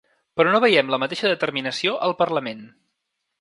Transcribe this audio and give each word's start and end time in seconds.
Però 0.39 0.53
no 0.53 0.61
veiem 0.63 0.89
la 0.93 0.99
mateixa 1.03 1.29
determinació 1.33 1.93
al 2.09 2.17
parlament. 2.23 2.65